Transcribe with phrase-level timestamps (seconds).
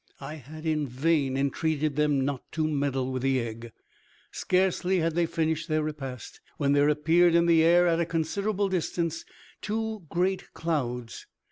[0.19, 3.71] I had in vain entreated them not to meddle with the egg.
[4.31, 8.67] Scarcely had they finished their repast, When there appeared in the air, at a considerable
[8.67, 9.25] distance,
[9.61, 11.27] two great clouds.